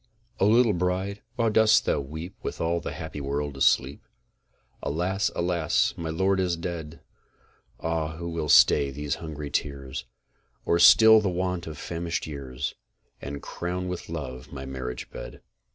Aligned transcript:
O 0.39 0.47
LITTLE 0.47 0.73
BRIDE, 0.73 1.21
WHY 1.35 1.49
DOST 1.49 1.85
THOU 1.85 1.99
WEEP 2.01 2.35
WITH 2.41 2.59
ALL 2.59 2.79
THE 2.79 2.93
HAPPY 2.93 3.21
WORLD 3.21 3.55
ASLEEP? 3.55 4.01
Alas! 4.81 5.29
alas! 5.35 5.93
my 5.95 6.09
lord 6.09 6.39
is 6.39 6.57
dead! 6.57 7.01
Ah, 7.79 8.15
who 8.17 8.27
will 8.27 8.49
stay 8.49 8.89
these 8.89 9.17
hungry 9.21 9.51
tears, 9.51 10.05
Or 10.65 10.79
still 10.79 11.21
the 11.21 11.29
want 11.29 11.67
of 11.67 11.77
famished 11.77 12.25
years, 12.25 12.73
And 13.21 13.43
crown 13.43 13.87
with 13.87 14.09
love 14.09 14.51
my 14.51 14.65
marriage 14.65 15.11
bed? 15.11 15.39